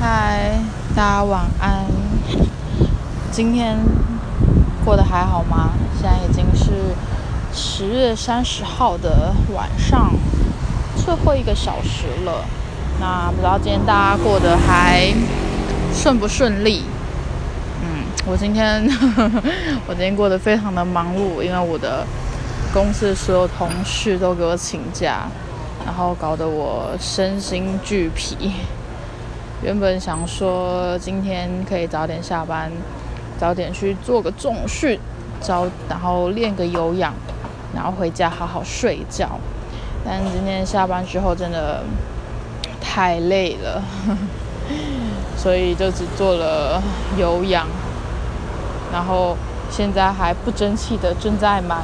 [0.00, 0.52] 嗨，
[0.94, 1.84] 大家晚安。
[3.32, 3.76] 今天
[4.84, 5.70] 过得还好吗？
[6.00, 6.94] 现在已经是
[7.52, 10.12] 十月三十号的晚上
[10.96, 12.44] 最后一个小时了。
[13.00, 15.12] 那不知道今天大家过得还
[15.92, 16.84] 顺不顺利？
[17.82, 18.88] 嗯，我今天
[19.88, 22.06] 我今天过得非常的忙碌，因为我的
[22.72, 25.26] 公司所有同事都给我请假，
[25.84, 28.52] 然后搞得我身心俱疲。
[29.60, 32.70] 原本想说今天可以早点下班，
[33.36, 34.98] 早点去做个重训，
[35.40, 37.12] 早然后练个有氧，
[37.74, 39.28] 然后回家好好睡觉。
[40.04, 41.82] 但今天下班之后真的
[42.80, 43.82] 太累了，
[45.36, 46.80] 所以就只做了
[47.16, 47.66] 有氧，
[48.92, 49.36] 然后
[49.68, 51.82] 现在还不争气的正在买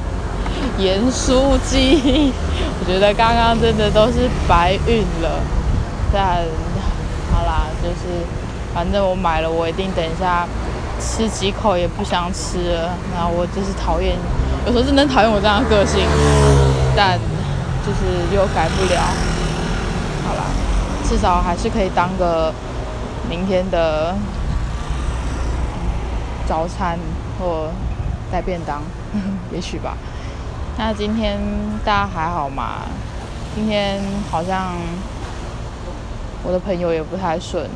[0.76, 2.30] 盐酥鸡。
[2.78, 5.40] 我觉得刚刚真的都是白运了，
[6.12, 6.44] 但。
[8.00, 8.24] 是
[8.72, 10.46] 反正我买了，我一定等一下
[10.98, 12.96] 吃几口也不想吃了。
[13.14, 14.16] 然后我就是讨厌，
[14.64, 16.00] 有时候真的讨厌我这样的个性，
[16.96, 17.18] 但
[17.84, 19.02] 就是又改不了。
[20.26, 20.44] 好啦，
[21.06, 22.54] 至少还是可以当个
[23.28, 24.14] 明天的
[26.46, 26.98] 早餐
[27.38, 27.68] 或
[28.32, 28.82] 带便当，
[29.52, 29.96] 也许吧。
[30.78, 31.38] 那今天
[31.84, 32.86] 大家还好吗？
[33.54, 34.72] 今天好像。
[36.42, 37.68] 我的朋友也不太顺，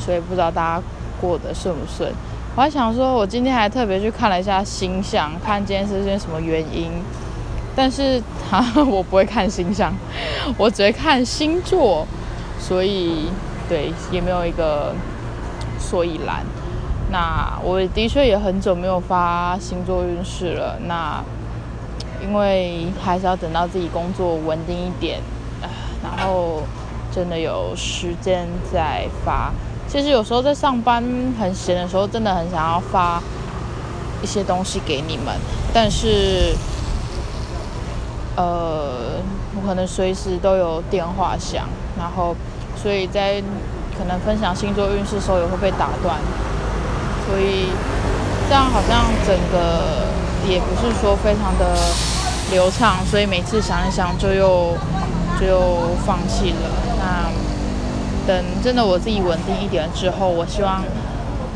[0.00, 0.82] 所以不知道大家
[1.20, 2.10] 过得顺不顺。
[2.56, 6.90] 我还想说，我今天还特别去看了一下星象，看今天是因什么原因。
[7.76, 8.20] 但是
[8.50, 9.92] 哈， 我不会看星象，
[10.56, 12.06] 我只会看星座，
[12.58, 13.28] 所以
[13.68, 14.94] 对也没有一个
[15.78, 16.44] 所以然。
[17.12, 20.78] 那我的确也很久没有发星座运势了。
[20.86, 21.22] 那
[22.22, 25.20] 因为还是要等到自己工作稳定一点，
[26.02, 26.62] 然后。
[27.12, 29.50] 真的有时间再发。
[29.90, 31.02] 其实有时候在上班
[31.36, 33.20] 很闲的时候，真的很想要发
[34.22, 35.34] 一些东西给你们，
[35.74, 36.54] 但是，
[38.36, 39.18] 呃，
[39.56, 41.68] 我可能随时都有电话响，
[41.98, 42.36] 然后，
[42.80, 43.42] 所以在
[43.98, 46.16] 可能分享星座运势的时候也会被打断，
[47.26, 47.66] 所以
[48.48, 50.06] 这样好像整个
[50.48, 51.74] 也不是说非常的
[52.52, 54.76] 流畅，所以每次想一想就又。
[55.40, 56.68] 就放弃了。
[56.98, 57.24] 那
[58.26, 60.82] 等真的我自己稳定一点之后，我希望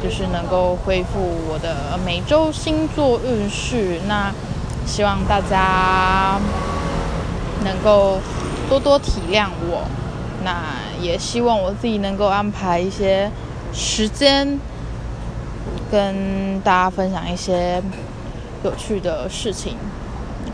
[0.02, 4.00] 就是能够恢复我的每周星座运势。
[4.08, 4.32] 那
[4.86, 6.38] 希望大家
[7.64, 8.18] 能够
[8.68, 9.84] 多多体谅我。
[10.44, 10.62] 那
[11.00, 13.30] 也希望我自己能够安排一些
[13.72, 14.60] 时间，
[15.90, 17.82] 跟大家分享一些
[18.62, 19.76] 有趣的事情。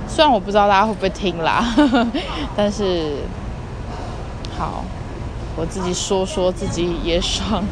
[0.06, 1.74] 虽然我不知道大家会不会听啦，
[2.56, 3.16] 但是
[4.56, 4.84] 好，
[5.60, 7.62] 我自己说说自己也爽。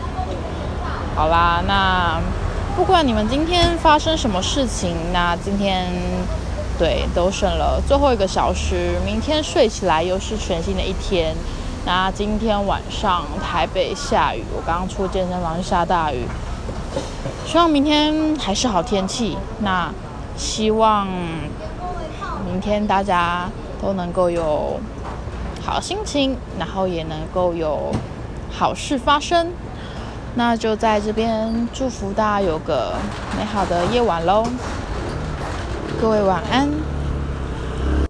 [1.16, 2.20] 好啦，那
[2.76, 5.90] 不管你们今天发生什么事情，那今天
[6.78, 11.34] 对都剩了最后一个小时，明天睡起来又是全新的一天。
[11.86, 16.28] 那今天晚上台北下雨，我刚刚出健身房下大雨，
[17.46, 19.38] 希望明天还是好天气。
[19.60, 19.90] 那
[20.36, 21.08] 希望。
[22.50, 23.46] 明天大家
[23.80, 24.80] 都能够有
[25.68, 27.92] 好心情，然后也能够有
[28.50, 29.52] 好事发生。
[30.34, 32.94] 那就在这边祝福大家有个
[33.36, 34.46] 美好的夜晚喽，
[36.00, 36.97] 各位晚安。